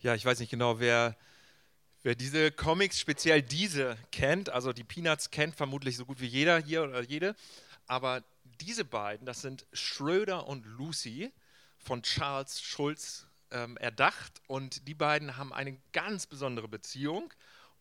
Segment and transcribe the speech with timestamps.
[0.00, 1.16] ja, ich weiß nicht genau, wer,
[2.02, 4.50] wer diese Comics, speziell diese, kennt.
[4.50, 7.34] Also die Peanuts kennt vermutlich so gut wie jeder hier oder jede.
[7.86, 8.22] Aber
[8.60, 11.32] diese beiden, das sind Schröder und Lucy
[11.78, 14.40] von Charles Schulz ähm, erdacht.
[14.46, 17.32] Und die beiden haben eine ganz besondere Beziehung.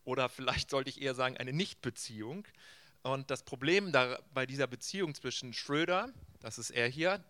[0.04, 2.47] Oder vielleicht sollte ich eher sagen, eine Nichtbeziehung.
[3.04, 7.23] Und das Problem da, bei dieser Beziehung zwischen Schröder, das ist er hier,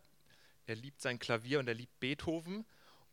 [0.66, 2.66] er liebt sein Klavier und er liebt Beethoven,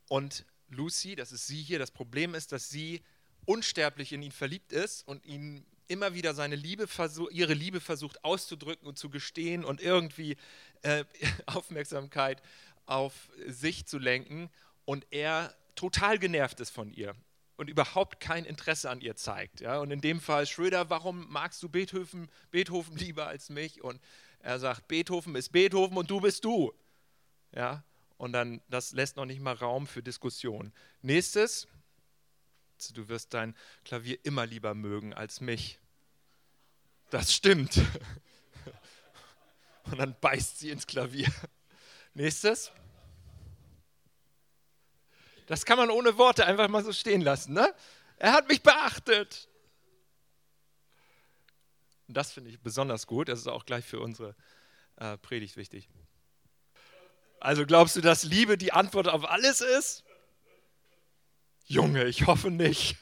[0.07, 0.45] und
[0.75, 1.79] Lucy, das ist sie hier.
[1.79, 3.01] Das Problem ist, dass sie
[3.45, 6.87] unsterblich in ihn verliebt ist und ihn immer wieder seine Liebe
[7.31, 10.37] ihre Liebe versucht auszudrücken und zu gestehen und irgendwie
[10.81, 11.05] äh,
[11.45, 12.41] Aufmerksamkeit
[12.85, 14.49] auf sich zu lenken
[14.85, 17.15] und er total genervt ist von ihr
[17.57, 19.61] und überhaupt kein Interesse an ihr zeigt.
[19.61, 19.79] Ja?
[19.79, 23.83] Und in dem Fall Schröder, warum magst du Beethoven, Beethoven lieber als mich?
[23.83, 24.01] Und
[24.39, 26.73] er sagt, Beethoven ist Beethoven und du bist du.
[27.53, 27.83] Ja?
[28.17, 30.71] Und dann, das lässt noch nicht mal Raum für Diskussion.
[31.01, 31.67] Nächstes,
[32.93, 35.79] du wirst dein Klavier immer lieber mögen als mich.
[37.09, 37.81] Das stimmt.
[39.85, 41.31] Und dann beißt sie ins Klavier.
[42.13, 42.71] Nächstes.
[45.45, 47.53] Das kann man ohne Worte einfach mal so stehen lassen.
[47.53, 47.73] Ne?
[48.17, 49.47] Er hat mich beachtet.
[52.07, 53.29] Und das finde ich besonders gut.
[53.29, 54.35] Das ist auch gleich für unsere
[54.95, 55.89] äh, Predigt wichtig.
[57.45, 60.03] Also glaubst du, dass Liebe die Antwort auf alles ist?
[61.67, 62.97] Junge, ich hoffe nicht.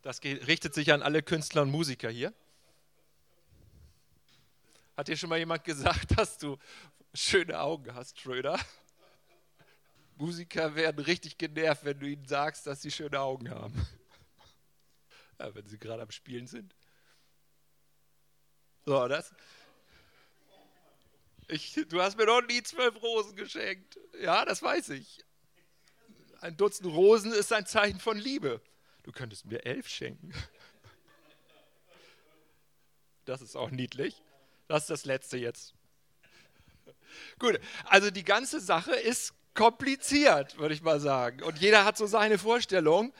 [0.00, 2.32] Das richtet sich an alle Künstler und Musiker hier.
[4.96, 6.56] Hat dir schon mal jemand gesagt, dass du
[7.12, 8.58] schöne Augen hast, Schröder?
[10.16, 13.86] Musiker werden richtig genervt, wenn du ihnen sagst, dass sie schöne Augen haben.
[15.38, 16.74] Ja, wenn sie gerade am Spielen sind.
[18.86, 19.34] So, das,
[21.48, 23.98] ich, du hast mir noch nie zwölf Rosen geschenkt.
[24.20, 25.24] Ja, das weiß ich.
[26.40, 28.60] Ein Dutzend Rosen ist ein Zeichen von Liebe.
[29.02, 30.32] Du könntest mir elf schenken.
[33.24, 34.22] Das ist auch niedlich.
[34.68, 35.74] Das ist das letzte jetzt.
[37.38, 41.42] Gut, also die ganze Sache ist kompliziert, würde ich mal sagen.
[41.42, 43.14] Und jeder hat so seine Vorstellung,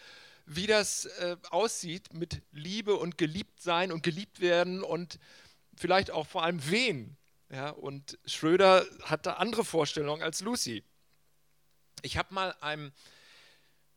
[0.46, 5.18] wie das äh, aussieht mit Liebe und Geliebtsein und geliebt werden und
[5.76, 7.16] vielleicht auch vor allem wen.
[7.50, 10.82] Ja, und Schröder hatte andere Vorstellungen als Lucy.
[12.02, 12.92] Ich habe mal einem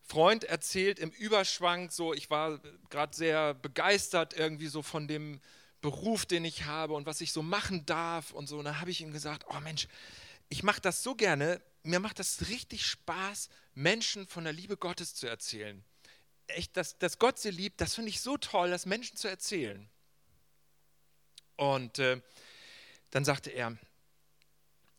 [0.01, 2.59] Freund erzählt im Überschwang, so ich war
[2.89, 5.41] gerade sehr begeistert irgendwie so von dem
[5.81, 8.57] Beruf, den ich habe und was ich so machen darf und so.
[8.57, 9.87] Und dann habe ich ihm gesagt, oh Mensch,
[10.49, 15.13] ich mache das so gerne, mir macht das richtig Spaß, Menschen von der Liebe Gottes
[15.13, 15.83] zu erzählen.
[16.47, 19.89] Echt, dass, dass Gott sie liebt, das finde ich so toll, das Menschen zu erzählen.
[21.57, 22.21] Und äh,
[23.11, 23.77] dann sagte er,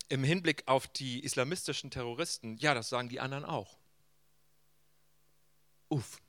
[0.09, 3.77] im Hinblick auf die islamistischen Terroristen, ja, das sagen die anderen auch.
[5.89, 6.19] Uff,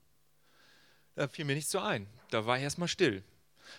[1.14, 2.06] da fiel mir nichts so ein.
[2.30, 3.24] Da war ich erstmal still.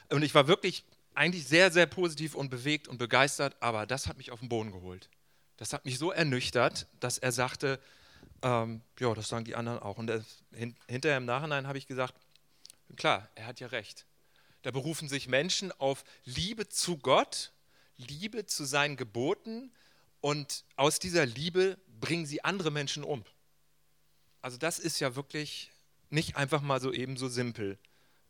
[0.10, 4.18] Und ich war wirklich eigentlich sehr, sehr positiv und bewegt und begeistert, aber das hat
[4.18, 5.10] mich auf den Boden geholt.
[5.58, 7.80] Das hat mich so ernüchtert, dass er sagte,
[8.42, 9.98] ähm, ja, das sagen die anderen auch.
[9.98, 12.16] Und das, hin, hinterher im Nachhinein habe ich gesagt,
[12.96, 14.06] klar, er hat ja recht.
[14.64, 17.52] Da berufen sich Menschen auf Liebe zu Gott
[18.02, 19.72] Liebe zu seinen Geboten
[20.20, 23.24] und aus dieser Liebe bringen sie andere Menschen um.
[24.42, 25.72] Also das ist ja wirklich
[26.10, 27.78] nicht einfach mal so eben so simpel,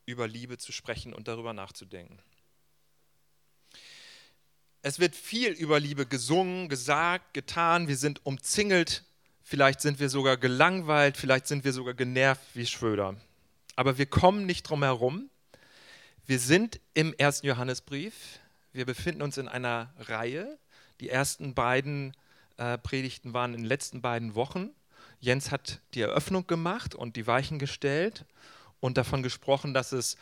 [0.05, 2.19] über Liebe zu sprechen und darüber nachzudenken.
[4.83, 7.87] Es wird viel über Liebe gesungen, gesagt, getan.
[7.87, 9.03] Wir sind umzingelt,
[9.43, 13.15] vielleicht sind wir sogar gelangweilt, vielleicht sind wir sogar genervt wie Schröder.
[13.75, 15.29] Aber wir kommen nicht drum herum.
[16.25, 18.39] Wir sind im ersten Johannesbrief.
[18.73, 20.57] Wir befinden uns in einer Reihe.
[20.99, 22.15] Die ersten beiden
[22.57, 24.69] äh, Predigten waren in den letzten beiden Wochen.
[25.19, 28.25] Jens hat die Eröffnung gemacht und die Weichen gestellt
[28.79, 30.17] und davon gesprochen, dass es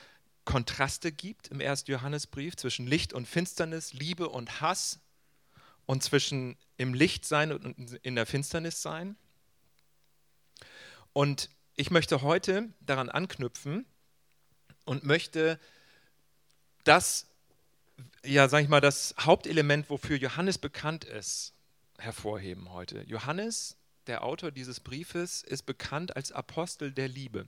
[0.45, 4.99] Kontraste gibt im ersten Johannesbrief zwischen Licht und Finsternis, Liebe und Hass
[5.85, 9.15] und zwischen im Licht sein und in der Finsternis sein.
[11.13, 13.85] Und ich möchte heute daran anknüpfen
[14.85, 15.59] und möchte
[16.83, 17.28] das
[18.25, 21.53] ja, sag ich mal, das Hauptelement, wofür Johannes bekannt ist,
[21.97, 23.03] hervorheben heute.
[23.07, 27.47] Johannes, der Autor dieses Briefes, ist bekannt als Apostel der Liebe.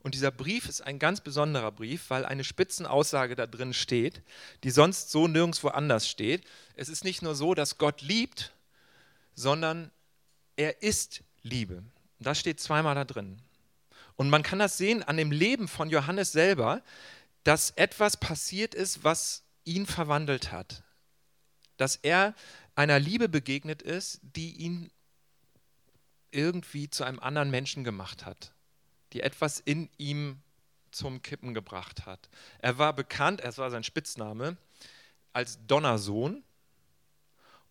[0.00, 4.22] Und dieser Brief ist ein ganz besonderer Brief, weil eine Spitzenaussage da drin steht,
[4.62, 6.44] die sonst so nirgendwo anders steht.
[6.76, 8.52] Es ist nicht nur so, dass Gott liebt,
[9.34, 9.90] sondern
[10.56, 11.82] er ist Liebe.
[12.20, 13.42] Das steht zweimal da drin.
[14.16, 16.82] Und man kann das sehen an dem Leben von Johannes selber,
[17.44, 20.82] dass etwas passiert ist, was ihn verwandelt hat.
[21.76, 22.34] Dass er
[22.74, 24.90] einer Liebe begegnet ist, die ihn
[26.30, 28.52] irgendwie zu einem anderen Menschen gemacht hat,
[29.12, 30.40] die etwas in ihm
[30.90, 32.30] zum Kippen gebracht hat.
[32.58, 34.56] Er war bekannt, es war sein Spitzname,
[35.32, 36.42] als Donnersohn.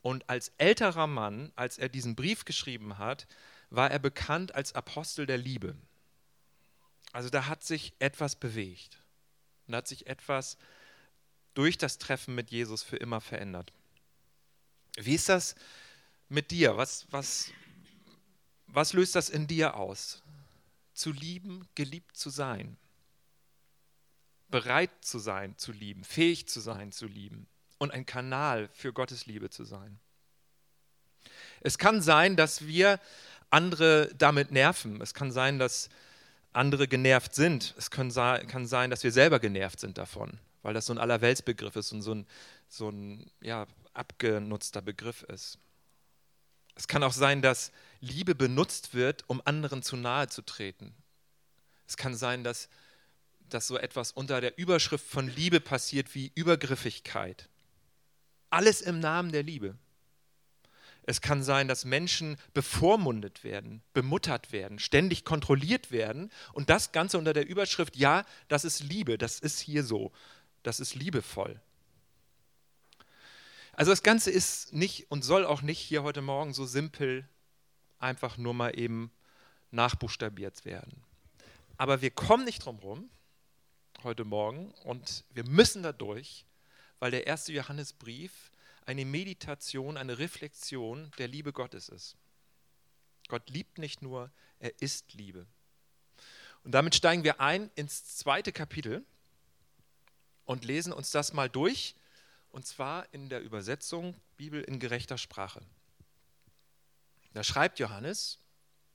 [0.02, 3.26] Und als älterer Mann, als er diesen Brief geschrieben hat,
[3.72, 5.76] war er bekannt als Apostel der Liebe.
[7.12, 9.00] Also da hat sich etwas bewegt
[9.66, 10.58] und da hat sich etwas
[11.56, 13.74] durch das Treffen mit Jesus für immer verändert.
[14.98, 15.56] Wie ist das
[16.30, 16.78] mit dir?
[16.78, 17.52] Was, was,
[18.68, 20.22] was löst das in dir aus?
[20.94, 22.78] Zu lieben, geliebt zu sein.
[24.50, 26.04] Bereit zu sein, zu lieben.
[26.04, 27.48] Fähig zu sein, zu lieben.
[27.78, 30.00] Und ein Kanal für Gottes Liebe zu sein.
[31.62, 33.00] Es kann sein, dass wir
[33.50, 35.02] andere damit nerven.
[35.02, 35.90] Es kann sein, dass
[36.54, 37.74] andere genervt sind.
[37.78, 41.76] Es kann, kann sein, dass wir selber genervt sind davon, weil das so ein Allerweltsbegriff
[41.76, 42.26] ist und so ein,
[42.68, 45.60] so ein ja, abgenutzter Begriff ist.
[46.74, 47.72] Es kann auch sein, dass
[48.02, 50.96] Liebe benutzt wird, um anderen zu nahe zu treten.
[51.88, 52.68] Es kann sein, dass,
[53.48, 57.48] dass so etwas unter der Überschrift von Liebe passiert wie Übergriffigkeit.
[58.50, 59.78] Alles im Namen der Liebe.
[61.04, 67.20] Es kann sein, dass Menschen bevormundet werden, bemuttert werden, ständig kontrolliert werden und das Ganze
[67.20, 70.12] unter der Überschrift, ja, das ist Liebe, das ist hier so,
[70.66, 71.62] das ist liebevoll.
[73.74, 77.28] Also das Ganze ist nicht und soll auch nicht hier heute Morgen so simpel
[78.00, 79.12] einfach nur mal eben
[79.72, 81.04] nachbuchstabiert werden.
[81.78, 83.10] Aber wir kommen nicht drum herum
[84.04, 86.46] heute Morgen und wir müssen da durch,
[87.00, 88.52] weil der erste Johannesbrief
[88.86, 92.16] eine Meditation, eine Reflexion der Liebe Gottes ist.
[93.28, 95.46] Gott liebt nicht nur, er ist Liebe.
[96.64, 99.06] Und damit steigen wir ein ins zweite Kapitel
[100.46, 101.96] und lesen uns das mal durch,
[102.52, 105.62] und zwar in der Übersetzung Bibel in gerechter Sprache.
[107.34, 108.40] Da schreibt Johannes,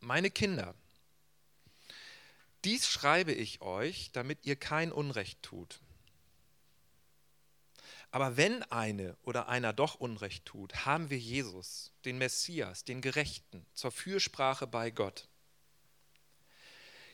[0.00, 0.74] meine Kinder,
[2.64, 5.80] dies schreibe ich euch, damit ihr kein Unrecht tut.
[8.10, 13.64] Aber wenn eine oder einer doch Unrecht tut, haben wir Jesus, den Messias, den Gerechten,
[13.72, 15.28] zur Fürsprache bei Gott.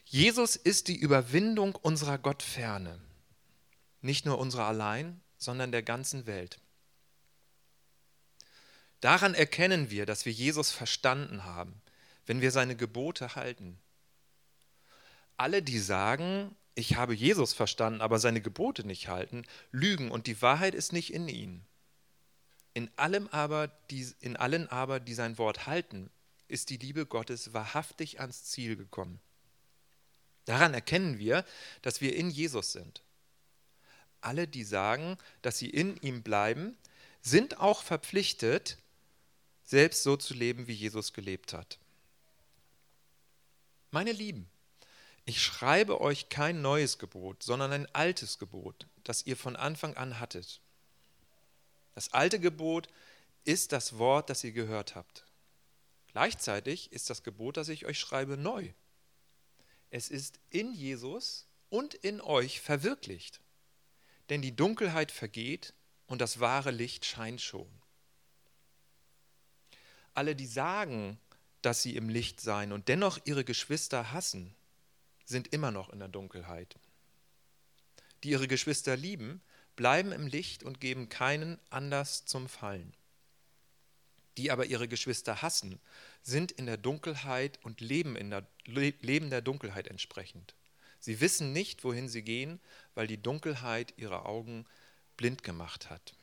[0.05, 3.01] Jesus ist die Überwindung unserer Gottferne,
[4.07, 6.59] nicht nur unserer allein, sondern der ganzen Welt.
[9.01, 11.83] Daran erkennen wir, dass wir Jesus verstanden haben,
[12.25, 13.79] wenn wir seine Gebote halten.
[15.37, 20.41] Alle, die sagen, ich habe Jesus verstanden, aber seine Gebote nicht halten, lügen und die
[20.41, 21.67] Wahrheit ist nicht in ihnen.
[22.73, 26.11] In, allem aber, die, in allen aber, die sein Wort halten,
[26.49, 29.21] ist die Liebe Gottes wahrhaftig ans Ziel gekommen.
[30.45, 31.45] Daran erkennen wir,
[31.83, 33.03] dass wir in Jesus sind.
[34.27, 36.77] Alle, die sagen, dass sie in ihm bleiben,
[37.23, 38.77] sind auch verpflichtet,
[39.63, 41.79] selbst so zu leben, wie Jesus gelebt hat.
[43.93, 44.49] Meine Lieben,
[45.27, 50.19] ich schreibe euch kein neues Gebot, sondern ein altes Gebot, das ihr von Anfang an
[50.19, 50.61] hattet.
[51.95, 52.89] Das alte Gebot
[53.45, 55.25] ist das Wort, das ihr gehört habt.
[56.09, 58.73] Gleichzeitig ist das Gebot, das ich euch schreibe, neu.
[59.91, 63.41] Es ist in Jesus und in euch verwirklicht.
[64.29, 65.75] Denn die Dunkelheit vergeht
[66.07, 67.69] und das wahre Licht scheint schon.
[70.15, 71.19] Alle, die sagen,
[71.63, 74.55] dass sie im Licht seien und dennoch ihre Geschwister hassen,
[75.25, 76.77] sind immer noch in der Dunkelheit.
[78.23, 79.43] Die ihre Geschwister lieben,
[79.75, 82.95] bleiben im Licht und geben keinen Anlass zum Fallen.
[84.39, 85.81] Die aber ihre Geschwister hassen,
[86.23, 90.55] sind in der Dunkelheit und leben, in der, leben der Dunkelheit entsprechend.
[90.99, 92.61] Sie wissen nicht, wohin sie gehen,
[92.95, 94.67] weil die Dunkelheit ihre Augen
[95.17, 96.15] blind gemacht hat.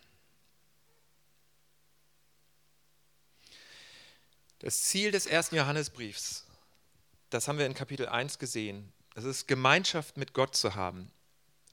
[4.59, 6.45] Das Ziel des ersten Johannesbriefs
[7.33, 8.93] das haben wir in Kapitel 1 gesehen.
[9.15, 11.11] Es ist Gemeinschaft mit Gott zu haben,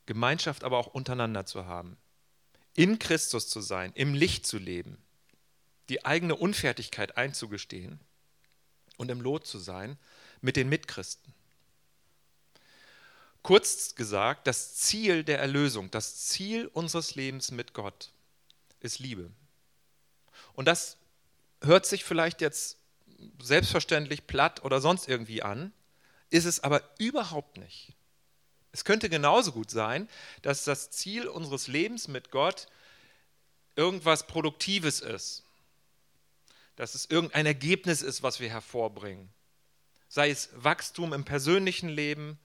[0.07, 1.99] Gemeinschaft aber auch untereinander zu haben,
[2.75, 4.97] in Christus zu sein, im Licht zu leben,
[5.91, 8.01] die eigene Unfertigkeit einzugestehen
[8.97, 9.99] und im Lot zu sein
[10.41, 11.35] mit den Mitchristen.
[13.43, 18.13] Kurz gesagt, das Ziel der Erlösung, das Ziel unseres Lebens mit Gott
[18.81, 19.31] ist Liebe.
[20.55, 20.99] Und das
[21.63, 22.79] hört sich vielleicht jetzt
[23.41, 25.73] selbstverständlich platt oder sonst irgendwie an,
[26.31, 27.95] ist es aber überhaupt nicht.
[28.73, 30.09] Es könnte genauso gut sein,
[30.43, 32.69] dass das Ziel unseres Lebens mit Gott
[33.75, 35.45] irgendwas Produktives ist,
[36.77, 39.31] dass es irgendein Ergebnis ist, was wir hervorbringen.
[40.09, 42.39] Sei es Wachstum im persönlichen Leben,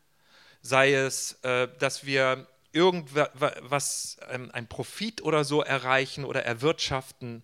[0.66, 7.44] sei es, äh, dass wir irgendwas, ähm, ein Profit oder so erreichen oder erwirtschaften,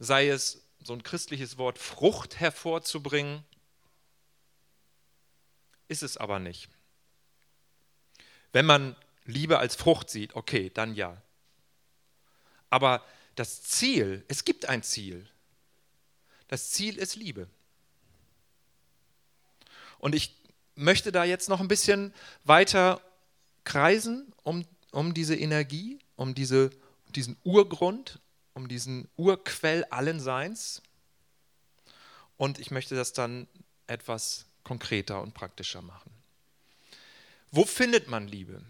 [0.00, 3.44] sei es so ein christliches Wort Frucht hervorzubringen.
[5.86, 6.68] ist es aber nicht.
[8.52, 11.22] Wenn man Liebe als Frucht sieht, okay, dann ja.
[12.68, 13.04] Aber
[13.36, 15.28] das Ziel, es gibt ein Ziel.
[16.48, 17.46] Das Ziel ist Liebe.
[19.98, 20.35] Und ich
[20.76, 22.14] möchte da jetzt noch ein bisschen
[22.44, 23.00] weiter
[23.64, 26.70] kreisen um, um diese Energie, um diese,
[27.08, 28.20] diesen Urgrund,
[28.54, 30.82] um diesen Urquell allen Seins.
[32.36, 33.48] Und ich möchte das dann
[33.86, 36.10] etwas konkreter und praktischer machen.
[37.50, 38.62] Wo findet man Liebe?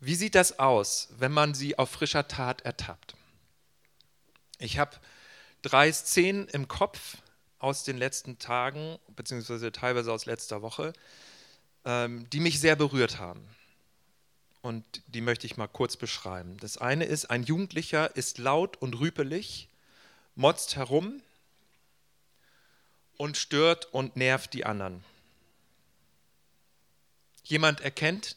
[0.00, 3.16] Wie sieht das aus, wenn man sie auf frischer Tat ertappt?
[4.58, 4.96] Ich habe
[5.62, 7.18] drei Szenen im Kopf
[7.58, 10.92] aus den letzten Tagen, beziehungsweise teilweise aus letzter Woche,
[11.84, 13.48] ähm, die mich sehr berührt haben.
[14.60, 16.56] Und die möchte ich mal kurz beschreiben.
[16.58, 19.68] Das eine ist, ein Jugendlicher ist laut und rüpelig,
[20.34, 21.22] motzt herum
[23.16, 25.04] und stört und nervt die anderen.
[27.44, 28.36] Jemand erkennt,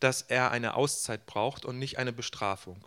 [0.00, 2.86] dass er eine Auszeit braucht und nicht eine Bestrafung,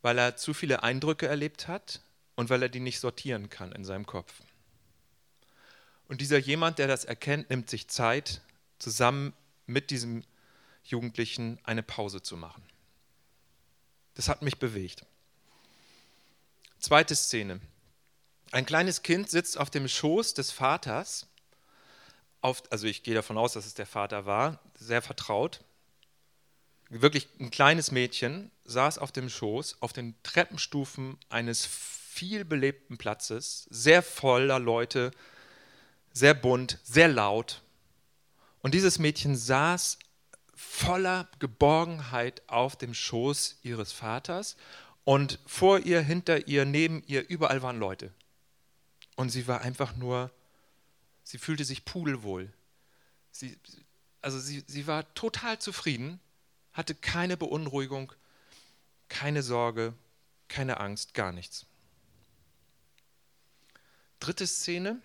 [0.00, 2.00] weil er zu viele Eindrücke erlebt hat
[2.36, 4.42] und weil er die nicht sortieren kann in seinem Kopf.
[6.08, 8.42] Und dieser jemand, der das erkennt, nimmt sich Zeit,
[8.78, 9.32] zusammen
[9.66, 10.24] mit diesem
[10.84, 12.62] Jugendlichen eine Pause zu machen.
[14.14, 15.06] Das hat mich bewegt.
[16.78, 17.60] Zweite Szene.
[18.50, 21.26] Ein kleines Kind sitzt auf dem Schoß des Vaters
[22.42, 25.60] auf, also ich gehe davon aus, dass es der Vater war, sehr vertraut.
[26.90, 33.66] Wirklich ein kleines Mädchen saß auf dem Schoß, auf den Treppenstufen eines viel belebten Platzes,
[33.70, 35.10] sehr voller Leute,
[36.12, 37.62] sehr bunt, sehr laut.
[38.60, 39.98] Und dieses Mädchen saß
[40.54, 44.56] voller Geborgenheit auf dem Schoß ihres Vaters
[45.04, 48.12] und vor ihr, hinter ihr, neben ihr, überall waren Leute.
[49.16, 50.30] Und sie war einfach nur
[51.24, 52.52] Sie fühlte sich pudelwohl.
[53.30, 53.56] Sie,
[54.20, 56.20] also sie, sie war total zufrieden,
[56.72, 58.12] hatte keine Beunruhigung,
[59.12, 59.92] keine Sorge,
[60.48, 61.66] keine Angst, gar nichts.
[64.20, 65.00] Dritte Szene.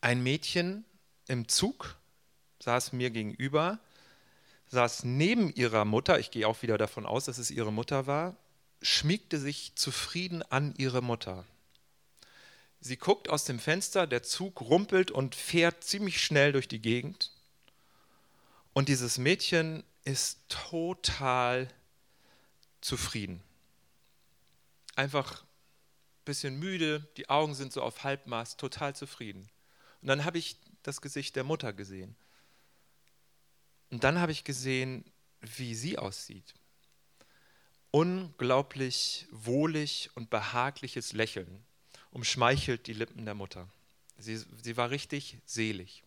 [0.00, 0.84] Ein Mädchen
[1.26, 1.96] im Zug
[2.60, 3.80] saß mir gegenüber,
[4.68, 8.36] saß neben ihrer Mutter, ich gehe auch wieder davon aus, dass es ihre Mutter war,
[8.80, 11.44] schmiegte sich zufrieden an ihre Mutter.
[12.80, 17.32] Sie guckt aus dem Fenster, der Zug rumpelt und fährt ziemlich schnell durch die Gegend.
[18.72, 21.68] Und dieses Mädchen ist total
[22.80, 23.42] zufrieden.
[24.96, 29.48] Einfach ein bisschen müde, die Augen sind so auf Halbmast, total zufrieden.
[30.02, 32.16] Und dann habe ich das Gesicht der Mutter gesehen.
[33.90, 35.04] Und dann habe ich gesehen,
[35.40, 36.54] wie sie aussieht.
[37.90, 41.64] Unglaublich wohlig und behagliches Lächeln
[42.10, 43.68] umschmeichelt die Lippen der Mutter.
[44.18, 46.02] Sie, sie war richtig selig.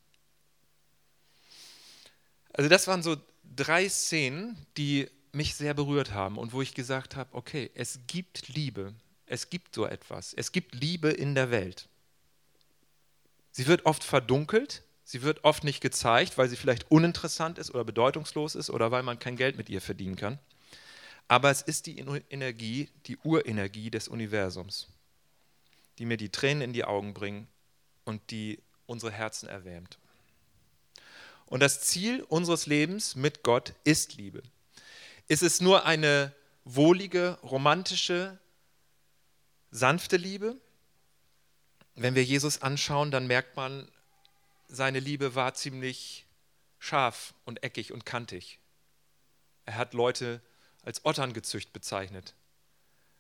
[2.53, 7.15] Also das waren so drei Szenen, die mich sehr berührt haben und wo ich gesagt
[7.15, 8.93] habe, okay, es gibt Liebe,
[9.25, 11.89] es gibt so etwas, es gibt Liebe in der Welt.
[13.51, 17.83] Sie wird oft verdunkelt, sie wird oft nicht gezeigt, weil sie vielleicht uninteressant ist oder
[17.83, 20.39] bedeutungslos ist oder weil man kein Geld mit ihr verdienen kann.
[21.27, 24.87] Aber es ist die Energie, die Urenergie des Universums
[25.97, 27.47] die mir die Tränen in die Augen bringen
[28.05, 29.97] und die unsere Herzen erwärmt.
[31.45, 34.41] Und das Ziel unseres Lebens mit Gott ist Liebe.
[35.33, 36.31] Ist es nur eine
[36.63, 38.37] wohlige, romantische,
[39.71, 40.55] sanfte Liebe?
[41.95, 43.89] Wenn wir Jesus anschauen, dann merkt man,
[44.67, 46.27] seine Liebe war ziemlich
[46.77, 48.59] scharf und eckig und kantig.
[49.65, 50.39] Er hat Leute
[50.83, 52.35] als Otterngezücht bezeichnet.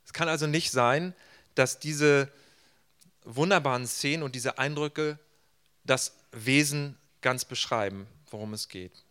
[0.05, 1.15] Es kann also nicht sein,
[1.55, 2.31] dass diese
[3.23, 5.17] wunderbaren Szenen und diese Eindrücke
[5.83, 9.03] das Wesen ganz beschreiben, worum es geht.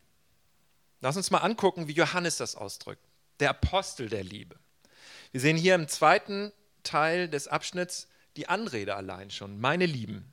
[1.02, 3.04] Lass uns mal angucken, wie Johannes das ausdrückt.
[3.40, 4.56] Der Apostel der Liebe.
[5.32, 10.32] Wir sehen hier im zweiten Teil des Abschnitts die Anrede allein schon, meine Lieben.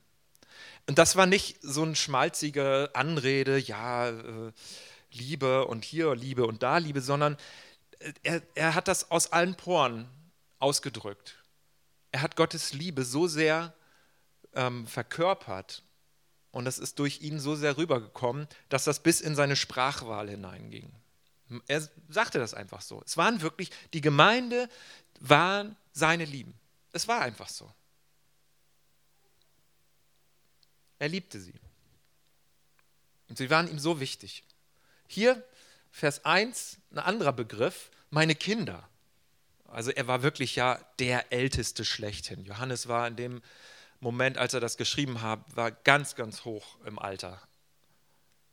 [0.87, 4.51] Und das war nicht so eine schmalzige Anrede, ja, äh,
[5.11, 7.35] Liebe und hier Liebe und da Liebe, sondern
[8.23, 10.07] er, er hat das aus allen Poren
[10.59, 11.39] ausgedrückt
[12.11, 13.73] er hat Gottes Liebe so sehr
[14.53, 15.83] ähm, verkörpert
[16.51, 20.91] und das ist durch ihn so sehr rübergekommen, dass das bis in seine Sprachwahl hineinging.
[21.67, 23.01] Er sagte das einfach so.
[23.05, 24.69] Es waren wirklich, die Gemeinde
[25.19, 26.53] waren seine Lieben.
[26.91, 27.71] Es war einfach so.
[30.99, 31.53] Er liebte sie.
[33.29, 34.43] Und sie waren ihm so wichtig.
[35.07, 35.43] Hier,
[35.91, 38.87] Vers 1, ein anderer Begriff, meine Kinder.
[39.67, 42.43] Also er war wirklich ja der Älteste schlechthin.
[42.43, 43.41] Johannes war in dem
[43.99, 47.41] Moment, als er das geschrieben hat, war ganz, ganz hoch im Alter.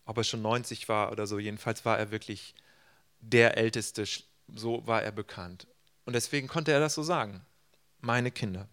[0.04, 2.54] Ob er schon 90 war oder so, jedenfalls war er wirklich
[3.20, 4.04] der Älteste,
[4.54, 5.66] so war er bekannt.
[6.04, 7.44] Und deswegen konnte er das so sagen,
[8.00, 8.68] meine Kinder.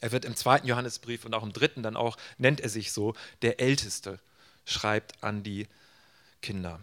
[0.00, 3.14] Er wird im zweiten Johannesbrief und auch im dritten dann auch, nennt er sich so,
[3.42, 4.20] der Älteste,
[4.64, 5.68] schreibt an die
[6.42, 6.80] Kinder.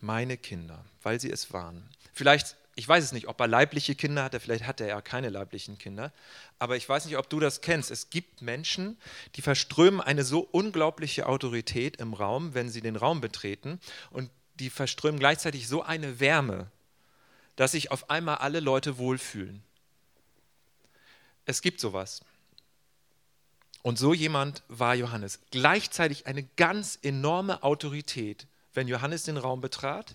[0.00, 1.88] Meine Kinder, weil sie es waren.
[2.12, 5.30] Vielleicht, ich weiß es nicht, ob er leibliche Kinder hatte, vielleicht hatte er ja keine
[5.30, 6.12] leiblichen Kinder,
[6.58, 7.90] aber ich weiß nicht, ob du das kennst.
[7.90, 8.98] Es gibt Menschen,
[9.34, 13.80] die verströmen eine so unglaubliche Autorität im Raum, wenn sie den Raum betreten
[14.10, 16.70] und die verströmen gleichzeitig so eine Wärme,
[17.56, 19.62] dass sich auf einmal alle Leute wohlfühlen.
[21.46, 22.20] Es gibt sowas.
[23.80, 25.40] Und so jemand war Johannes.
[25.50, 30.14] Gleichzeitig eine ganz enorme Autorität, wenn Johannes den Raum betrat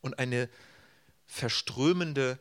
[0.00, 0.48] und eine
[1.28, 2.38] verströmende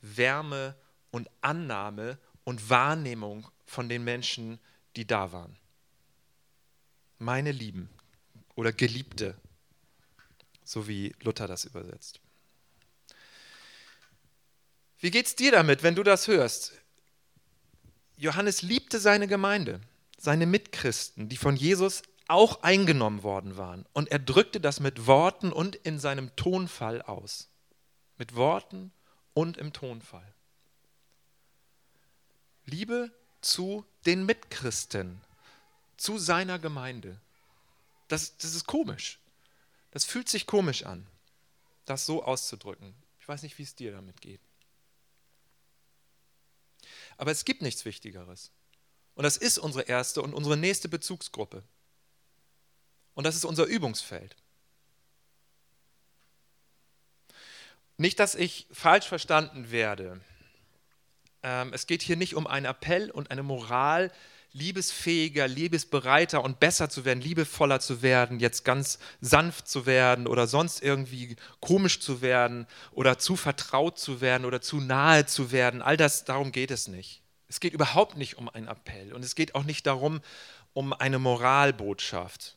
[0.00, 0.76] Wärme
[1.10, 4.60] und Annahme und Wahrnehmung von den Menschen,
[4.94, 5.56] die da waren.
[7.18, 7.88] Meine Lieben
[8.54, 9.34] oder Geliebte,
[10.62, 12.20] so wie Luther das übersetzt.
[14.98, 16.72] Wie geht's dir damit, wenn du das hörst?
[18.16, 19.80] Johannes liebte seine Gemeinde,
[20.18, 23.86] seine Mitchristen, die von Jesus auch eingenommen worden waren.
[23.92, 27.48] Und er drückte das mit Worten und in seinem Tonfall aus.
[28.18, 28.92] Mit Worten
[29.34, 30.34] und im Tonfall.
[32.64, 35.20] Liebe zu den Mitchristen,
[35.96, 37.20] zu seiner Gemeinde.
[38.08, 39.18] Das, das ist komisch.
[39.90, 41.06] Das fühlt sich komisch an,
[41.84, 42.94] das so auszudrücken.
[43.20, 44.40] Ich weiß nicht, wie es dir damit geht.
[47.16, 48.50] Aber es gibt nichts Wichtigeres.
[49.14, 51.62] Und das ist unsere erste und unsere nächste Bezugsgruppe.
[53.14, 54.36] Und das ist unser Übungsfeld.
[57.98, 60.20] Nicht, dass ich falsch verstanden werde.
[61.42, 64.12] Ähm, es geht hier nicht um einen Appell und eine Moral,
[64.52, 70.46] liebesfähiger, liebesbereiter und besser zu werden, liebevoller zu werden, jetzt ganz sanft zu werden oder
[70.46, 75.82] sonst irgendwie komisch zu werden oder zu vertraut zu werden oder zu nahe zu werden.
[75.82, 77.22] All das, darum geht es nicht.
[77.48, 80.20] Es geht überhaupt nicht um einen Appell und es geht auch nicht darum,
[80.72, 82.55] um eine Moralbotschaft.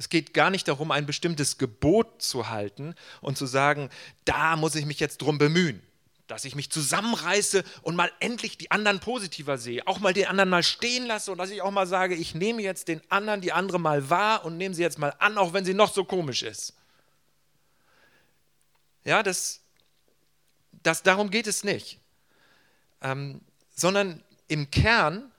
[0.00, 3.90] Es geht gar nicht darum, ein bestimmtes Gebot zu halten und zu sagen,
[4.24, 5.82] da muss ich mich jetzt drum bemühen
[6.26, 10.48] dass ich mich zusammenreiße und mal endlich die anderen positiver sehe, auch mal den anderen
[10.48, 13.52] mal stehen lasse und dass ich auch mal sage, ich nehme jetzt den anderen, die
[13.52, 16.44] andere mal wahr und nehme sie jetzt mal an, auch wenn sie noch so komisch
[16.44, 16.74] ist.
[19.02, 19.60] Ja, das,
[20.84, 21.98] das darum geht es nicht,
[23.02, 23.40] ähm,
[23.74, 25.32] sondern im Kern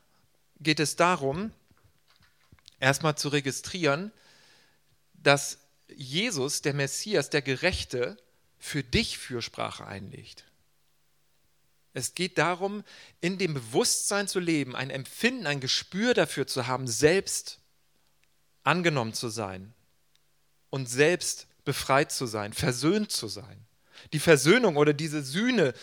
[0.60, 1.54] geht es darum,
[2.82, 4.12] erstmal zu registrieren,
[5.23, 8.17] dass Jesus, der Messias, der Gerechte,
[8.57, 10.45] für dich Fürsprache einlegt.
[11.93, 12.84] Es geht darum,
[13.19, 17.60] in dem Bewusstsein zu leben, ein Empfinden, ein Gespür dafür zu haben, selbst
[18.63, 19.73] angenommen zu sein
[20.69, 23.65] und selbst befreit zu sein, versöhnt zu sein.
[24.13, 25.73] Die Versöhnung oder diese Sühne,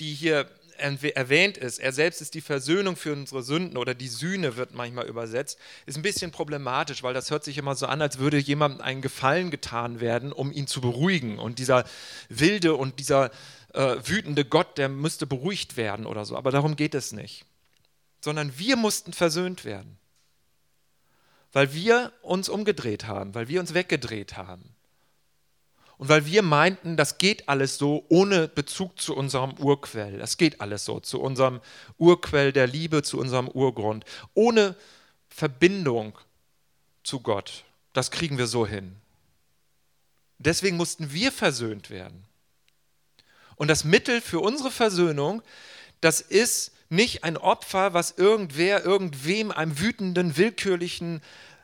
[0.00, 0.50] die hier
[0.82, 5.06] erwähnt ist, er selbst ist die Versöhnung für unsere Sünden oder die Sühne wird manchmal
[5.06, 8.80] übersetzt, ist ein bisschen problematisch, weil das hört sich immer so an, als würde jemandem
[8.80, 11.38] einen Gefallen getan werden, um ihn zu beruhigen.
[11.38, 11.84] Und dieser
[12.28, 13.30] wilde und dieser
[13.72, 16.36] äh, wütende Gott, der müsste beruhigt werden oder so.
[16.36, 17.44] Aber darum geht es nicht.
[18.20, 19.98] Sondern wir mussten versöhnt werden.
[21.52, 24.74] Weil wir uns umgedreht haben, weil wir uns weggedreht haben.
[25.98, 30.18] Und weil wir meinten, das geht alles so ohne Bezug zu unserem Urquell.
[30.18, 31.60] Das geht alles so, zu unserem
[31.98, 34.04] Urquell der Liebe, zu unserem Urgrund.
[34.34, 34.74] Ohne
[35.28, 36.18] Verbindung
[37.04, 37.64] zu Gott.
[37.92, 38.96] Das kriegen wir so hin.
[40.38, 42.24] Deswegen mussten wir versöhnt werden.
[43.56, 45.42] Und das Mittel für unsere Versöhnung,
[46.00, 51.22] das ist nicht ein Opfer, was irgendwer irgendwem, einem wütenden, willkürlichen,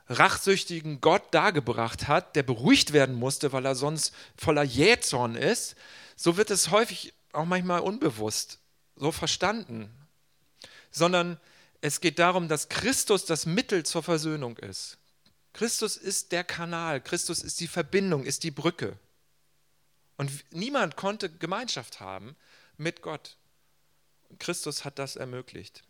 [0.08, 5.76] rachsüchtigen Gott dargebracht hat, der beruhigt werden musste, weil er sonst voller Jähzorn ist.
[6.16, 8.58] So wird es häufig auch manchmal unbewusst
[8.96, 9.90] so verstanden.
[10.90, 11.38] Sondern
[11.80, 14.98] es geht darum, dass Christus das Mittel zur Versöhnung ist.
[15.52, 18.98] Christus ist der Kanal, Christus ist die Verbindung, ist die Brücke.
[20.16, 22.36] Und niemand konnte Gemeinschaft haben
[22.76, 23.36] mit Gott.
[24.38, 25.82] Christus hat das ermöglicht.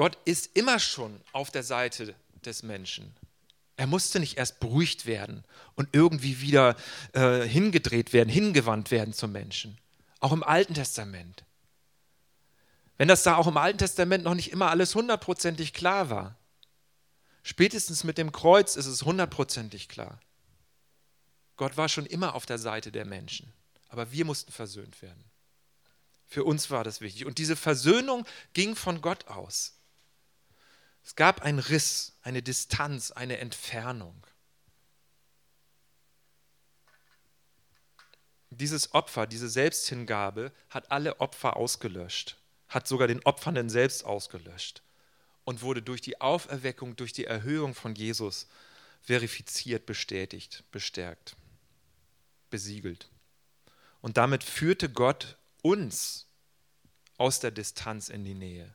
[0.00, 3.14] Gott ist immer schon auf der Seite des Menschen.
[3.76, 6.74] Er musste nicht erst beruhigt werden und irgendwie wieder
[7.12, 9.76] äh, hingedreht werden, hingewandt werden zum Menschen.
[10.18, 11.44] Auch im Alten Testament.
[12.96, 16.34] Wenn das da auch im Alten Testament noch nicht immer alles hundertprozentig klar war.
[17.42, 20.18] Spätestens mit dem Kreuz ist es hundertprozentig klar.
[21.58, 23.52] Gott war schon immer auf der Seite der Menschen,
[23.90, 25.22] aber wir mussten versöhnt werden.
[26.26, 27.26] Für uns war das wichtig.
[27.26, 29.74] Und diese Versöhnung ging von Gott aus.
[31.04, 34.26] Es gab einen Riss, eine Distanz, eine Entfernung.
[38.50, 42.36] Dieses Opfer, diese Selbsthingabe hat alle Opfer ausgelöscht,
[42.68, 44.82] hat sogar den Opfernden selbst ausgelöscht
[45.44, 48.48] und wurde durch die Auferweckung, durch die Erhöhung von Jesus
[49.00, 51.36] verifiziert, bestätigt, bestärkt,
[52.50, 53.08] besiegelt.
[54.00, 56.26] Und damit führte Gott uns
[57.16, 58.74] aus der Distanz in die Nähe,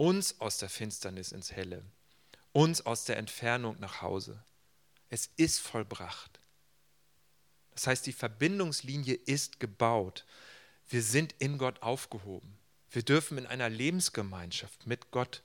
[0.00, 1.84] uns aus der Finsternis ins Helle,
[2.52, 4.42] uns aus der Entfernung nach Hause.
[5.10, 6.40] Es ist vollbracht.
[7.72, 10.24] Das heißt, die Verbindungslinie ist gebaut.
[10.88, 12.56] Wir sind in Gott aufgehoben.
[12.90, 15.42] Wir dürfen in einer Lebensgemeinschaft mit Gott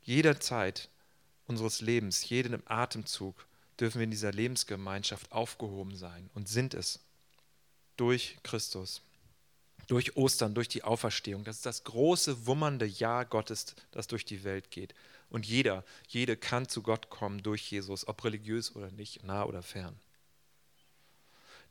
[0.00, 0.88] jederzeit
[1.44, 3.46] unseres Lebens, jeden Atemzug,
[3.78, 7.00] dürfen wir in dieser Lebensgemeinschaft aufgehoben sein und sind es
[7.98, 9.02] durch Christus,
[9.92, 11.44] durch Ostern, durch die Auferstehung.
[11.44, 14.94] Das ist das große, wummernde Ja Gottes, das durch die Welt geht.
[15.28, 19.62] Und jeder, jede kann zu Gott kommen durch Jesus, ob religiös oder nicht, nah oder
[19.62, 19.94] fern.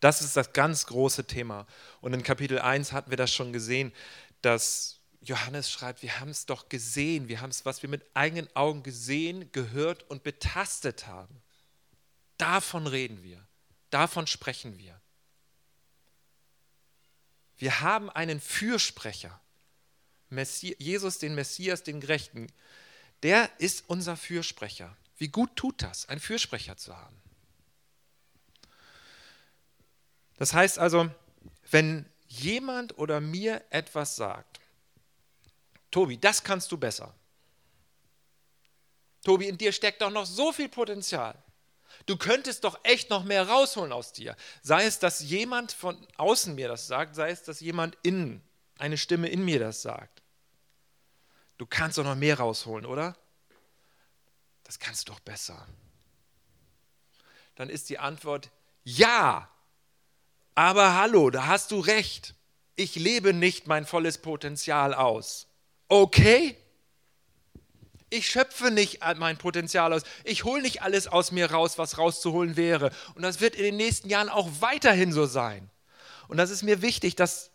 [0.01, 1.65] Das ist das ganz große Thema.
[1.99, 3.91] Und in Kapitel 1 hatten wir das schon gesehen,
[4.43, 8.55] dass Johannes schreibt, wir haben es doch gesehen, wir haben es, was wir mit eigenen
[8.55, 11.41] Augen gesehen, gehört und betastet haben.
[12.37, 13.43] Davon reden wir,
[13.89, 15.00] davon sprechen wir.
[17.61, 19.39] Wir haben einen Fürsprecher,
[20.29, 22.51] Messi Jesus, den Messias, den Gerechten.
[23.21, 24.97] Der ist unser Fürsprecher.
[25.17, 27.21] Wie gut tut das, einen Fürsprecher zu haben?
[30.37, 31.11] Das heißt also,
[31.69, 34.59] wenn jemand oder mir etwas sagt,
[35.91, 37.13] Tobi, das kannst du besser.
[39.23, 41.37] Tobi, in dir steckt doch noch so viel Potenzial.
[42.05, 44.35] Du könntest doch echt noch mehr rausholen aus dir.
[44.61, 48.41] Sei es, dass jemand von außen mir das sagt, sei es, dass jemand innen,
[48.77, 50.21] eine Stimme in mir das sagt.
[51.57, 53.15] Du kannst doch noch mehr rausholen, oder?
[54.63, 55.67] Das kannst du doch besser.
[57.55, 58.49] Dann ist die Antwort
[58.83, 59.49] ja.
[60.55, 62.35] Aber hallo, da hast du recht.
[62.75, 65.47] Ich lebe nicht mein volles Potenzial aus.
[65.87, 66.57] Okay?
[68.13, 70.03] Ich schöpfe nicht mein Potenzial aus.
[70.25, 72.91] Ich hole nicht alles aus mir raus, was rauszuholen wäre.
[73.15, 75.69] Und das wird in den nächsten Jahren auch weiterhin so sein.
[76.27, 77.51] Und das ist mir wichtig, dass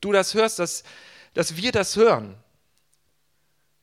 [0.00, 0.82] du das hörst, dass,
[1.34, 2.34] dass wir das hören.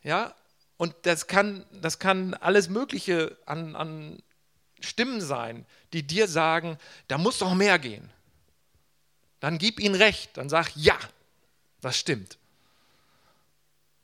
[0.01, 0.33] Ja?
[0.77, 4.23] Und das kann, das kann alles Mögliche an, an
[4.79, 8.09] Stimmen sein, die dir sagen, da muss doch mehr gehen.
[9.41, 10.97] Dann gib ihnen recht, dann sag ja,
[11.81, 12.38] das stimmt.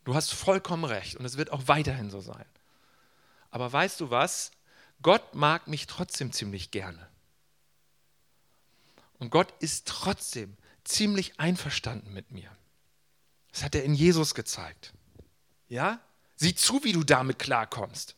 [0.06, 2.44] Du hast vollkommen recht und es wird auch weiterhin so sein.
[3.50, 4.52] Aber weißt du was?
[5.02, 7.08] Gott mag mich trotzdem ziemlich gerne.
[9.18, 12.48] Und Gott ist trotzdem ziemlich einverstanden mit mir.
[13.50, 14.92] Das hat er in Jesus gezeigt.
[15.66, 15.98] Ja?
[16.36, 18.14] Sieh zu, wie du damit klarkommst.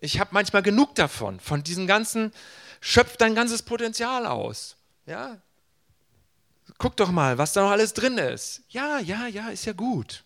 [0.00, 2.32] Ich habe manchmal genug davon, von diesem ganzen,
[2.80, 4.76] schöpf dein ganzes Potenzial aus.
[5.04, 5.42] Ja?
[6.78, 8.62] Guck doch mal, was da noch alles drin ist.
[8.68, 10.24] Ja, ja, ja, ist ja gut.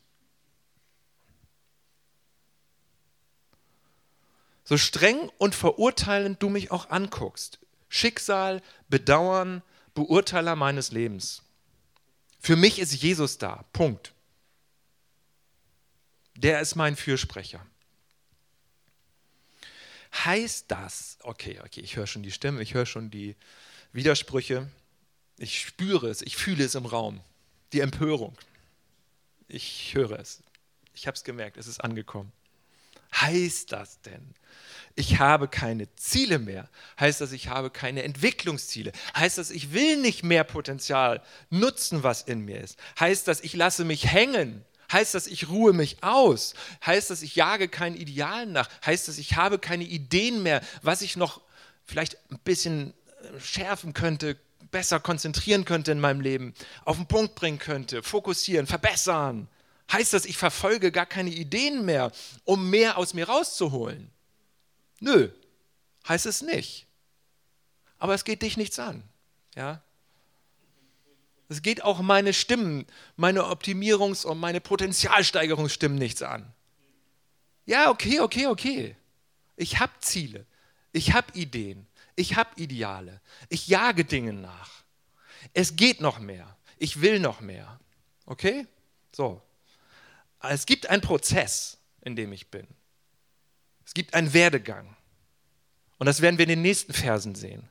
[4.64, 7.59] So streng und verurteilend du mich auch anguckst.
[7.88, 9.62] Schicksal, Bedauern,
[9.94, 11.42] Beurteiler meines Lebens.
[12.38, 13.64] Für mich ist Jesus da.
[13.72, 14.12] Punkt.
[16.37, 17.64] Der ist mein Fürsprecher.
[20.24, 23.37] Heißt das, okay, okay, ich höre schon die Stimme, ich höre schon die
[23.92, 24.68] Widersprüche.
[25.38, 27.20] Ich spüre es, ich fühle es im Raum.
[27.72, 28.37] Die Empörung.
[29.46, 30.42] Ich höre es.
[30.94, 32.33] Ich habe es gemerkt, es ist angekommen.
[33.14, 34.35] Heißt das denn,
[34.94, 36.68] ich habe keine Ziele mehr?
[37.01, 38.92] Heißt das, ich habe keine Entwicklungsziele?
[39.16, 42.79] Heißt das, ich will nicht mehr Potenzial nutzen, was in mir ist?
[42.98, 44.64] Heißt das, ich lasse mich hängen?
[44.92, 46.55] Heißt das, ich ruhe mich aus?
[46.85, 48.68] Heißt das, ich jage keinen Idealen nach?
[48.85, 51.40] Heißt das, ich habe keine Ideen mehr, was ich noch
[51.85, 54.37] vielleicht ein bisschen äh, schärfen könnte,
[54.70, 56.54] besser konzentrieren könnte in meinem Leben,
[56.85, 59.48] auf den Punkt bringen könnte, fokussieren, verbessern.
[59.90, 62.12] Heißt das, ich verfolge gar keine Ideen mehr,
[62.44, 64.11] um mehr aus mir rauszuholen?
[65.00, 65.31] Nö,
[66.07, 66.87] heißt es nicht.
[67.98, 69.02] Aber es geht dich nichts an.
[69.57, 69.83] Ja?
[71.48, 76.52] Es geht auch meine Stimmen, meine Optimierungs- und meine Potenzialsteigerungsstimmen nichts an.
[77.64, 78.96] Ja, okay, okay, okay.
[79.57, 80.46] Ich habe Ziele.
[80.92, 81.88] Ich habe Ideen.
[82.18, 83.20] Ich habe Ideale.
[83.48, 84.83] Ich jage Dinge nach.
[85.54, 86.57] Es geht noch mehr.
[86.76, 87.78] Ich will noch mehr.
[88.26, 88.66] Okay?
[89.12, 89.40] So.
[90.40, 92.66] Es gibt einen Prozess, in dem ich bin.
[93.87, 94.96] Es gibt einen Werdegang.
[95.98, 97.68] Und das werden wir in den nächsten Versen sehen.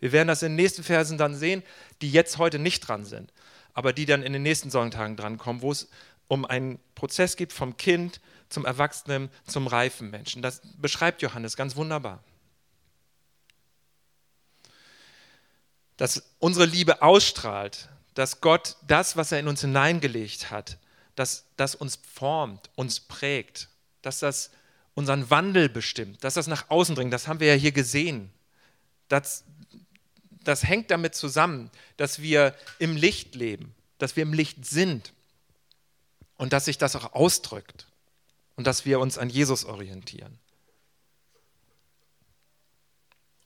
[0.00, 1.62] Wir werden das in den nächsten Versen dann sehen,
[2.02, 3.32] die jetzt heute nicht dran sind.
[3.76, 5.88] aber die dann in den nächsten Sonntagen drankommen, wo es
[6.28, 10.40] um einen Prozess geht vom Kind zum Erwachsenen, zum reifen Menschen.
[10.40, 12.24] Das beschreibt Johannes ganz wunderbar.
[15.96, 20.78] Dass unsere Liebe ausstrahlt, dass Gott das, was er in uns hineingelegt hat,
[21.14, 23.68] dass das uns formt, uns prägt,
[24.02, 24.50] dass das
[24.94, 27.12] unseren Wandel bestimmt, dass das nach außen dringt.
[27.12, 28.30] Das haben wir ja hier gesehen.
[29.08, 29.44] Das,
[30.42, 35.12] das hängt damit zusammen, dass wir im Licht leben, dass wir im Licht sind
[36.38, 37.86] und dass sich das auch ausdrückt
[38.56, 40.38] und dass wir uns an Jesus orientieren.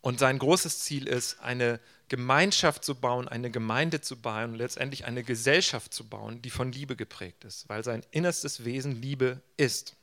[0.00, 1.80] Und sein großes Ziel ist, eine
[2.11, 6.73] Gemeinschaft zu bauen, eine Gemeinde zu bauen und letztendlich eine Gesellschaft zu bauen, die von
[6.73, 9.94] Liebe geprägt ist, weil sein innerstes Wesen Liebe ist.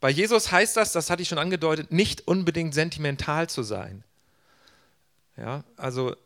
[0.00, 4.04] Bei Jesus heißt das, das hatte ich schon angedeutet, nicht unbedingt sentimental zu sein.
[5.36, 6.16] Ja, also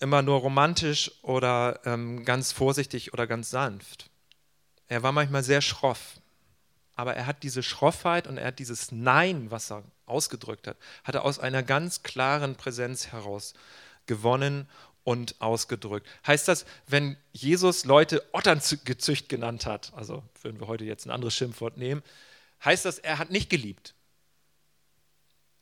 [0.00, 4.10] immer nur romantisch oder ähm, ganz vorsichtig oder ganz sanft.
[4.88, 6.19] Er war manchmal sehr schroff,
[6.96, 11.14] aber er hat diese Schroffheit und er hat dieses Nein, was er ausgedrückt hat, hat
[11.14, 13.54] er aus einer ganz klaren Präsenz heraus
[14.06, 14.68] gewonnen
[15.04, 16.06] und ausgedrückt.
[16.26, 21.34] Heißt das, wenn Jesus Leute Otterngezücht genannt hat, also würden wir heute jetzt ein anderes
[21.34, 22.02] Schimpfwort nehmen,
[22.64, 23.94] heißt das, er hat nicht geliebt?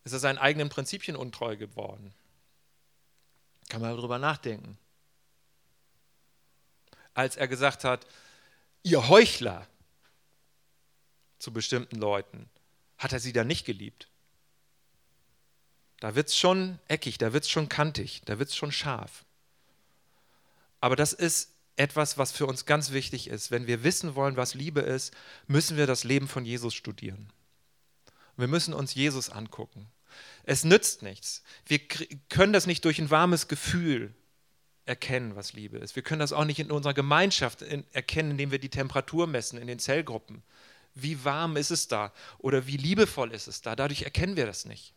[0.05, 2.14] Ist er seinen eigenen Prinzipien untreu geworden?
[3.69, 4.79] Kann man darüber nachdenken.
[7.14, 8.07] Als er gesagt hat,
[8.83, 9.67] ihr Heuchler
[11.38, 12.48] zu bestimmten Leuten,
[12.96, 14.09] hat er sie dann nicht geliebt.
[16.01, 19.24] Da wird es schon eckig, da wird es schon kantig, da wird es schon scharf.
[20.81, 23.51] Aber das ist etwas, was für uns ganz wichtig ist.
[23.51, 25.14] Wenn wir wissen wollen, was Liebe ist,
[25.46, 27.33] müssen wir das Leben von Jesus studieren.
[28.37, 29.88] Wir müssen uns Jesus angucken.
[30.44, 31.42] Es nützt nichts.
[31.66, 31.81] Wir
[32.29, 34.14] können das nicht durch ein warmes Gefühl
[34.87, 35.96] erkennen, was Liebe ist.
[35.96, 39.66] Wir können das auch nicht in unserer Gemeinschaft erkennen, indem wir die Temperatur messen in
[39.66, 40.42] den Zellgruppen.
[41.01, 43.77] Wie warm ist es da oder wie liebevoll ist es da?
[43.77, 44.95] Dadurch erkennen wir das nicht.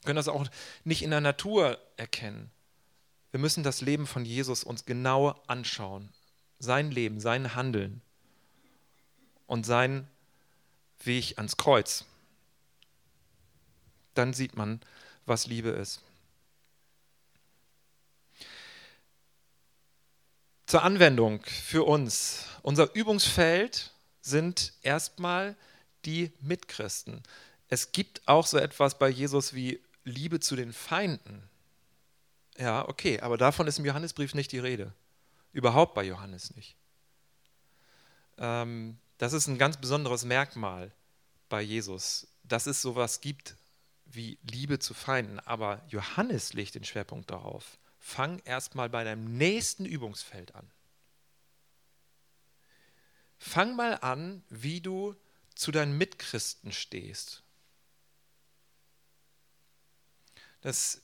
[0.00, 0.46] Wir können das auch
[0.84, 2.50] nicht in der Natur erkennen.
[3.30, 6.08] Wir müssen das Leben von Jesus uns genau anschauen.
[6.58, 8.00] Sein Leben, sein Handeln
[9.46, 10.08] und sein
[11.02, 12.04] Weg ans Kreuz.
[14.14, 14.80] Dann sieht man,
[15.26, 16.00] was Liebe ist.
[20.66, 22.46] Zur Anwendung für uns.
[22.62, 23.93] Unser Übungsfeld
[24.24, 25.54] sind erstmal
[26.04, 27.22] die Mitchristen.
[27.68, 31.42] Es gibt auch so etwas bei Jesus wie Liebe zu den Feinden.
[32.56, 34.92] Ja, okay, aber davon ist im Johannesbrief nicht die Rede.
[35.52, 36.76] Überhaupt bei Johannes nicht.
[38.38, 40.90] Ähm, das ist ein ganz besonderes Merkmal
[41.48, 43.56] bei Jesus, dass es sowas gibt
[44.06, 45.38] wie Liebe zu Feinden.
[45.40, 47.78] Aber Johannes legt den Schwerpunkt darauf.
[47.98, 50.70] Fang erstmal bei deinem nächsten Übungsfeld an.
[53.46, 55.14] Fang mal an, wie du
[55.54, 57.42] zu deinen Mitchristen stehst.
[60.62, 61.02] Das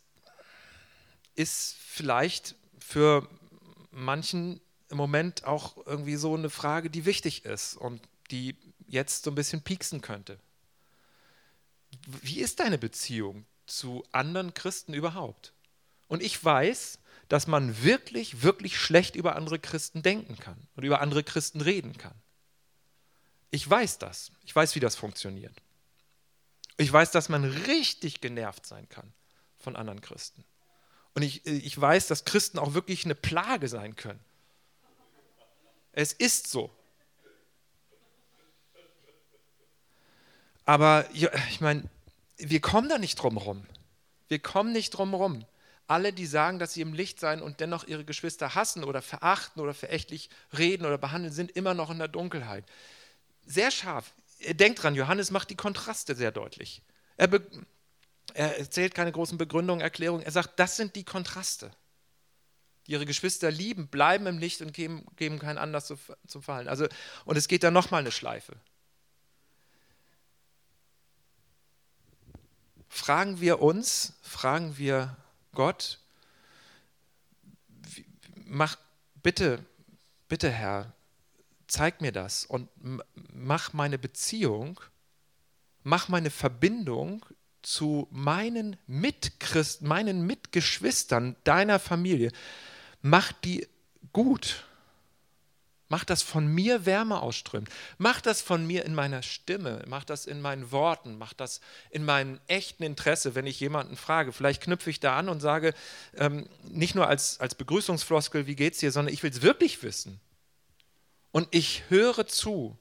[1.35, 3.29] ist vielleicht für
[3.91, 8.01] manchen im Moment auch irgendwie so eine Frage, die wichtig ist und
[8.31, 10.41] die jetzt so ein bisschen pieksen könnte.
[12.23, 15.53] Wie ist deine Beziehung zu anderen Christen überhaupt?
[16.09, 21.03] Und ich weiß, dass man wirklich, wirklich schlecht über andere Christen denken kann und über
[21.03, 22.15] andere Christen reden kann.
[23.51, 24.31] Ich weiß das.
[24.45, 25.55] Ich weiß, wie das funktioniert.
[26.77, 29.13] Ich weiß, dass man richtig genervt sein kann
[29.59, 30.45] von anderen Christen.
[31.15, 34.21] Und ich, ich weiß, dass Christen auch wirklich eine Plage sein können.
[35.93, 36.71] Es ist so.
[40.65, 41.83] Aber ich meine,
[42.37, 43.67] wir kommen da nicht drum rum.
[44.29, 45.45] Wir kommen nicht drum rum.
[45.89, 49.61] Alle, die sagen, dass sie im Licht seien und dennoch ihre Geschwister hassen oder verachten
[49.61, 52.65] oder verächtlich reden oder behandeln, sind immer noch in der Dunkelheit.
[53.45, 54.13] Sehr scharf.
[54.53, 56.83] Denkt dran, Johannes macht die Kontraste sehr deutlich.
[57.17, 57.29] Er,
[58.35, 60.25] er erzählt keine großen Begründungen, Erklärungen.
[60.25, 61.71] Er sagt, das sind die Kontraste.
[62.87, 66.69] Die ihre Geschwister lieben, bleiben im Licht und geben, geben keinen Anlass zu, zum Fallen.
[66.69, 66.87] Also,
[67.25, 68.57] und es geht dann nochmal eine Schleife.
[72.89, 75.17] Fragen wir uns, fragen wir
[75.53, 76.01] Gott,
[78.35, 78.77] mach
[79.23, 79.65] bitte,
[80.29, 80.93] bitte Herr,
[81.71, 82.69] zeig mir das und
[83.33, 84.81] mach meine Beziehung,
[85.83, 87.25] mach meine Verbindung
[87.63, 92.33] zu meinen Mitchristen, meinen Mitgeschwistern deiner Familie,
[93.03, 93.67] mach die
[94.13, 94.65] gut.
[95.93, 97.69] Mach das von mir Wärme ausströmt.
[97.99, 99.83] Mach das von mir in meiner Stimme.
[99.89, 101.19] Mach das in meinen Worten.
[101.19, 104.31] Mach das in meinem echten Interesse, wenn ich jemanden frage.
[104.31, 105.75] Vielleicht knüpfe ich da an und sage,
[106.15, 110.21] ähm, nicht nur als, als Begrüßungsfloskel, wie geht's dir, sondern ich will es wirklich wissen.
[111.33, 112.77] Und ich höre zu.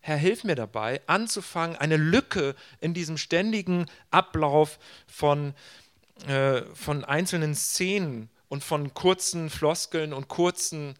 [0.00, 5.54] Herr, hilf mir dabei, anzufangen, eine Lücke in diesem ständigen Ablauf von,
[6.26, 10.94] äh, von einzelnen Szenen und von kurzen Floskeln und kurzen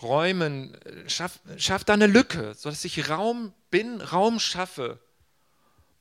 [0.00, 0.76] Räumen,
[1.06, 4.98] schaff, schaff da eine Lücke, sodass ich Raum bin, Raum schaffe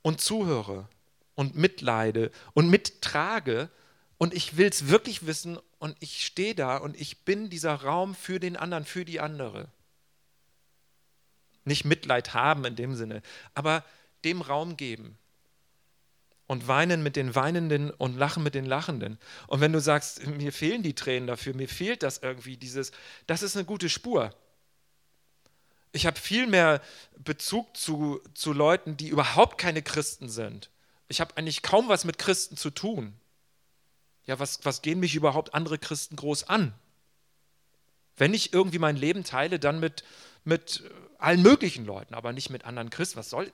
[0.02, 0.88] und zuhöre
[1.36, 3.70] und mitleide und mittrage
[4.18, 8.14] und ich will es wirklich wissen und ich stehe da und ich bin dieser Raum
[8.14, 9.68] für den anderen, für die andere.
[11.66, 13.24] Nicht Mitleid haben in dem Sinne,
[13.56, 13.84] aber
[14.24, 15.18] dem Raum geben
[16.46, 19.18] und weinen mit den Weinenden und lachen mit den Lachenden.
[19.48, 22.92] Und wenn du sagst, mir fehlen die Tränen dafür, mir fehlt das irgendwie, dieses,
[23.26, 24.36] das ist eine gute Spur.
[25.94, 26.80] Ich habe viel mehr
[27.18, 30.70] Bezug zu, zu Leuten, die überhaupt keine Christen sind.
[31.08, 33.16] Ich habe eigentlich kaum was mit Christen zu tun.
[34.26, 36.74] Ja, was, was gehen mich überhaupt andere Christen groß an?
[38.18, 40.04] Wenn ich irgendwie mein Leben teile, dann mit,
[40.44, 40.84] mit
[41.18, 43.18] allen möglichen Leuten, aber nicht mit anderen Christen.
[43.18, 43.52] Was soll.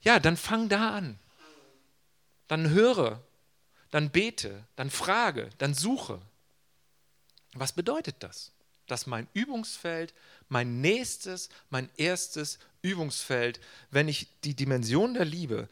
[0.00, 1.18] Ja, dann fang da an
[2.48, 3.22] dann höre,
[3.90, 6.20] dann bete, dann frage, dann suche.
[7.52, 8.52] Was bedeutet das?
[8.86, 10.14] Dass mein Übungsfeld,
[10.48, 15.68] mein nächstes, mein erstes Übungsfeld, wenn ich die Dimension der Liebe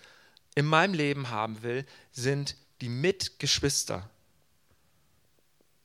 [0.55, 4.09] in meinem Leben haben will, sind die Mitgeschwister.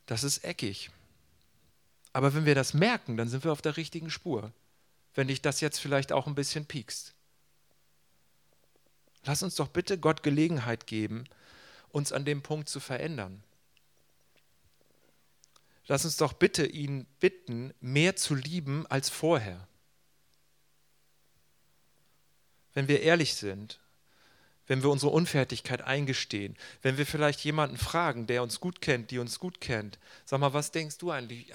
[0.06, 0.92] Das ist eckig.
[2.14, 4.52] Aber wenn wir das merken, dann sind wir auf der richtigen Spur.
[5.14, 7.14] Wenn dich das jetzt vielleicht auch ein bisschen piekst.
[9.24, 11.26] Lass uns doch bitte Gott Gelegenheit geben,
[11.90, 13.44] uns an dem Punkt zu verändern.
[15.88, 19.68] Lass uns doch bitte ihn bitten, mehr zu lieben als vorher.
[22.74, 23.81] Wenn wir ehrlich sind,
[24.68, 29.20] wenn wir unsere Unfertigkeit eingestehen, wenn wir vielleicht jemanden fragen, der uns gut kennt, die
[29.20, 31.52] uns gut kennt, sag mal, was denkst du eigentlich?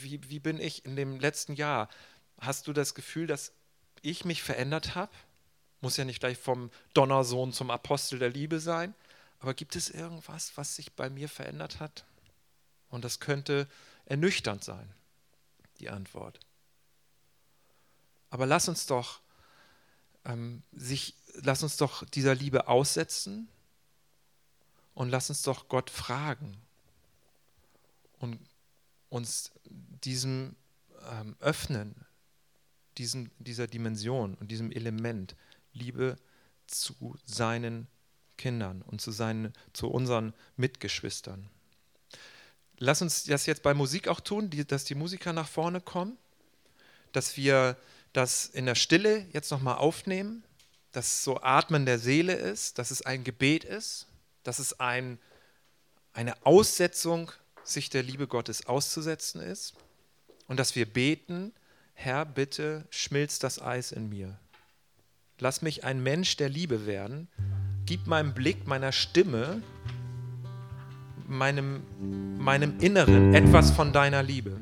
[0.00, 1.88] Wie, wie bin ich in dem letzten Jahr?
[2.38, 3.52] Hast du das Gefühl, dass
[4.02, 5.12] ich mich verändert habe?
[5.80, 8.94] Muss ja nicht gleich vom Donnersohn zum Apostel der Liebe sein.
[9.38, 12.04] Aber gibt es irgendwas, was sich bei mir verändert hat?
[12.88, 13.68] Und das könnte
[14.06, 14.92] ernüchternd sein,
[15.80, 16.40] die Antwort.
[18.30, 19.20] Aber lass uns doch
[20.26, 23.48] ähm, sich, lass uns doch dieser Liebe aussetzen
[24.94, 26.56] und lass uns doch Gott fragen
[28.18, 28.38] und
[29.08, 29.52] uns
[30.04, 30.56] diesem
[31.10, 31.94] ähm, öffnen,
[32.98, 35.36] diesem, dieser Dimension und diesem Element
[35.72, 36.16] Liebe
[36.66, 37.86] zu seinen
[38.36, 41.48] Kindern und zu, seinen, zu unseren Mitgeschwistern.
[42.78, 46.18] Lass uns das jetzt bei Musik auch tun, die, dass die Musiker nach vorne kommen,
[47.12, 47.76] dass wir
[48.16, 50.42] das in der Stille jetzt nochmal aufnehmen,
[50.92, 54.06] dass so Atmen der Seele ist, dass es ein Gebet ist,
[54.42, 55.18] dass es ein,
[56.14, 57.30] eine Aussetzung
[57.62, 59.74] sich der Liebe Gottes auszusetzen ist
[60.46, 61.52] und dass wir beten,
[61.92, 64.38] Herr, bitte schmilzt das Eis in mir.
[65.38, 67.28] Lass mich ein Mensch der Liebe werden.
[67.84, 69.62] Gib meinem Blick, meiner Stimme,
[71.26, 71.82] meinem,
[72.38, 74.60] meinem Inneren etwas von deiner Liebe.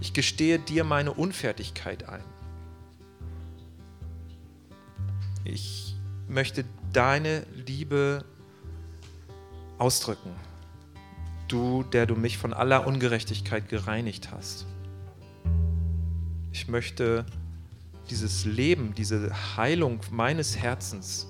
[0.00, 2.22] Ich gestehe dir meine Unfertigkeit ein.
[5.44, 5.96] Ich
[6.28, 8.24] möchte deine Liebe
[9.78, 10.30] ausdrücken.
[11.48, 14.66] Du, der du mich von aller Ungerechtigkeit gereinigt hast.
[16.52, 17.24] Ich möchte
[18.10, 21.26] dieses Leben, diese Heilung meines Herzens,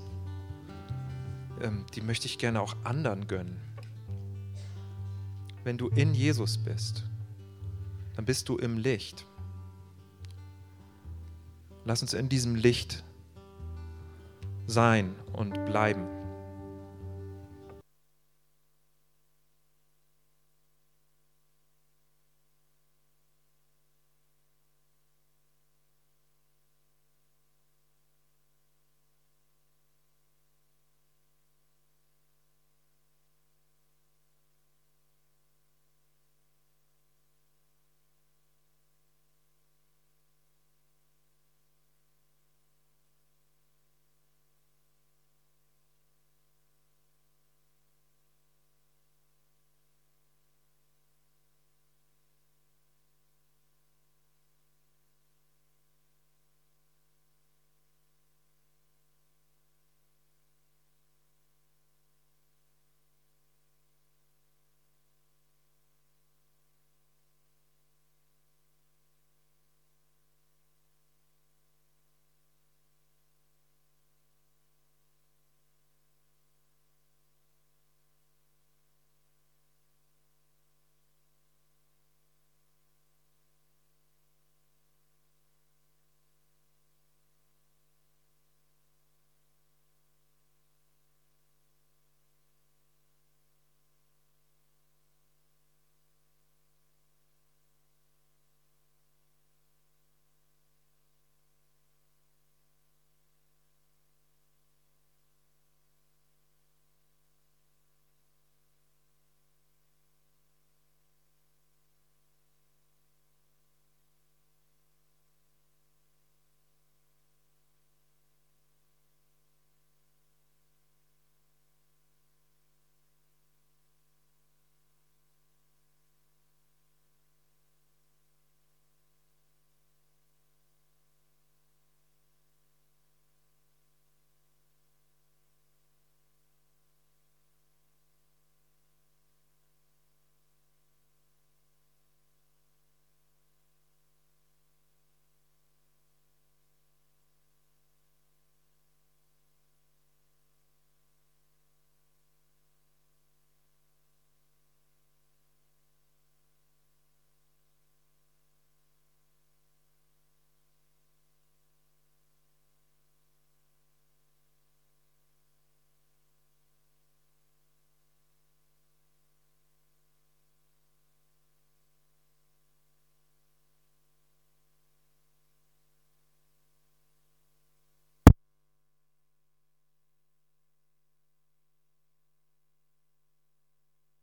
[1.63, 3.57] ähm, die möchte ich gerne auch anderen gönnen.
[5.65, 7.05] Wenn du in Jesus bist,
[8.19, 9.27] dann bist du im Licht.
[11.85, 13.05] Lass uns in diesem Licht
[14.67, 16.18] sein und bleiben.